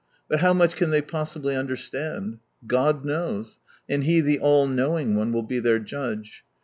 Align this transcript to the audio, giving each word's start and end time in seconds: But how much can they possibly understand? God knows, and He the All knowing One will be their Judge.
But 0.27 0.39
how 0.39 0.51
much 0.51 0.75
can 0.75 0.89
they 0.89 1.03
possibly 1.03 1.55
understand? 1.55 2.39
God 2.65 3.05
knows, 3.05 3.59
and 3.87 4.03
He 4.03 4.19
the 4.19 4.39
All 4.39 4.65
knowing 4.65 5.15
One 5.15 5.31
will 5.31 5.43
be 5.43 5.59
their 5.59 5.77
Judge. 5.77 6.43